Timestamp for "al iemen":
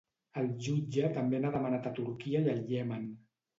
2.57-3.09